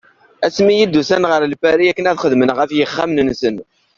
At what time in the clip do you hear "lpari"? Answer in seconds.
1.45-1.85